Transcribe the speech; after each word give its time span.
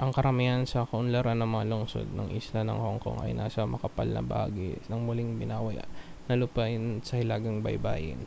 ang 0.00 0.10
karamihan 0.16 0.62
sa 0.66 0.88
kaunlaran 0.90 1.36
ng 1.44 1.50
mga 1.54 1.68
lungsod 1.72 2.08
ng 2.12 2.28
isla 2.40 2.60
ng 2.64 2.78
hongkong 2.84 3.18
ay 3.20 3.32
nasa 3.36 3.68
makapal 3.72 4.08
na 4.10 4.22
bahagi 4.30 4.70
ng 4.88 5.00
muling 5.06 5.30
binawi 5.40 5.74
na 6.26 6.34
lupain 6.42 6.84
sa 7.06 7.14
hilagang 7.20 7.58
baybayin 7.66 8.20